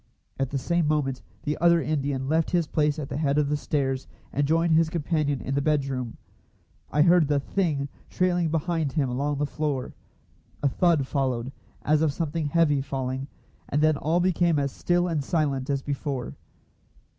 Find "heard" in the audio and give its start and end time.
7.03-7.27